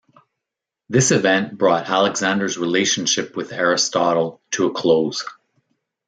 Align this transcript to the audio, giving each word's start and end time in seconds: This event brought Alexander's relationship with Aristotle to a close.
This 0.89 1.11
event 1.11 1.59
brought 1.59 1.87
Alexander's 1.87 2.57
relationship 2.57 3.35
with 3.37 3.53
Aristotle 3.53 4.41
to 4.53 4.65
a 4.65 4.71
close. 4.73 5.23